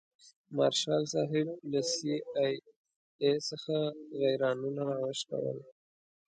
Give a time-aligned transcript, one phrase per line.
[0.55, 2.13] مارشال صاحب له سي
[2.43, 2.53] آی
[3.23, 3.75] اې څخه
[4.21, 5.57] غیرانونه راوشکول.